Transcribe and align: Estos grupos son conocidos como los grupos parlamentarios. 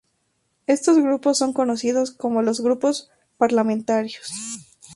Estos 0.65 0.97
grupos 0.97 1.37
son 1.37 1.53
conocidos 1.53 2.09
como 2.09 2.41
los 2.41 2.59
grupos 2.61 3.11
parlamentarios. 3.37 4.31